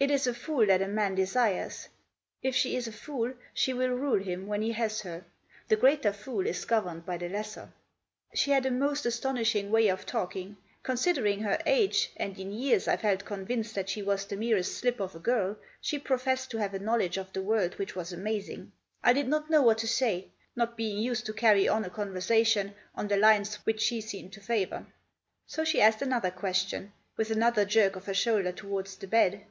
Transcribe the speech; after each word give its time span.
It 0.00 0.10
is 0.10 0.26
a 0.26 0.34
fool 0.34 0.66
that 0.66 0.82
a 0.82 0.86
man 0.86 1.14
desires; 1.14 1.88
if 2.42 2.54
she 2.54 2.76
is 2.76 2.86
a 2.86 2.92
fool 2.92 3.32
she 3.54 3.72
will 3.72 3.88
rule 3.88 4.22
him 4.22 4.46
when 4.46 4.60
he 4.60 4.72
has 4.72 5.00
her. 5.00 5.24
The 5.68 5.76
greater 5.76 6.12
fool 6.12 6.46
is 6.46 6.66
governed 6.66 7.06
by 7.06 7.16
the 7.16 7.30
lesser." 7.30 7.72
She 8.34 8.50
had 8.50 8.66
a 8.66 8.70
most 8.70 9.06
astonishing 9.06 9.70
way 9.70 9.88
of 9.88 10.04
talking. 10.04 10.58
Considering 10.82 11.40
her 11.40 11.58
age, 11.64 12.10
and, 12.18 12.38
in 12.38 12.52
years, 12.52 12.86
I 12.86 12.98
felt 12.98 13.24
convinced 13.24 13.74
that 13.76 13.88
she 13.88 14.02
was 14.02 14.26
the 14.26 14.36
merest 14.36 14.76
slip 14.76 15.00
of 15.00 15.14
a 15.14 15.18
girl, 15.18 15.56
she 15.80 15.98
professed 15.98 16.50
to 16.50 16.58
have 16.58 16.74
a 16.74 16.78
knowledge 16.78 17.16
of 17.16 17.32
the 17.32 17.40
world 17.40 17.78
which 17.78 17.96
was 17.96 18.12
amazing. 18.12 18.72
I 19.02 19.14
did 19.14 19.26
not 19.26 19.48
know 19.48 19.62
what 19.62 19.78
to 19.78 19.88
say; 19.88 20.28
not 20.54 20.76
being 20.76 20.98
used 20.98 21.24
to 21.24 21.32
carry 21.32 21.66
on 21.66 21.82
a 21.82 21.88
conversation 21.88 22.74
on 22.94 23.08
the 23.08 23.16
lines 23.16 23.54
which 23.64 23.80
she 23.80 24.02
seemed 24.02 24.34
to 24.34 24.40
favour. 24.42 24.84
So 25.46 25.64
she 25.64 25.80
asked 25.80 26.02
another 26.02 26.30
question, 26.30 26.92
with 27.16 27.30
another 27.30 27.64
jerk 27.64 27.96
of 27.96 28.04
her 28.04 28.12
shoulder 28.12 28.52
towards 28.52 28.96
the 28.96 29.06
bed. 29.06 29.46